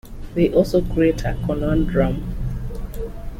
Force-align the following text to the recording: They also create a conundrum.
They 0.33 0.51
also 0.51 0.81
create 0.81 1.25
a 1.25 1.37
conundrum. 1.45 2.33